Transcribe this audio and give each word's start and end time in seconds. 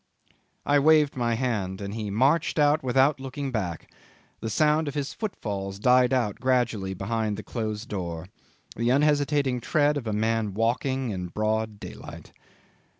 I 0.65 0.79
waved 0.79 1.15
my 1.15 1.35
hand, 1.35 1.79
and 1.79 1.93
he 1.93 2.09
marched 2.09 2.57
out 2.57 2.81
without 2.81 3.19
looking 3.19 3.51
back; 3.51 3.87
the 4.39 4.49
sound 4.49 4.87
of 4.87 4.95
his 4.95 5.13
footfalls 5.13 5.77
died 5.77 6.11
out 6.11 6.39
gradually 6.39 6.95
behind 6.95 7.37
the 7.37 7.43
closed 7.43 7.87
door 7.89 8.25
the 8.75 8.89
unhesitating 8.89 9.61
tread 9.61 9.97
of 9.97 10.07
a 10.07 10.11
man 10.13 10.55
walking 10.55 11.11
in 11.11 11.27
broad 11.27 11.79
daylight. 11.79 12.33